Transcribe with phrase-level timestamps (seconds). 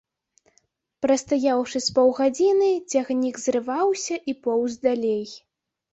[1.05, 5.25] Прастаяўшы з паўгадзіны, цягнік зрываўся і поўз далей.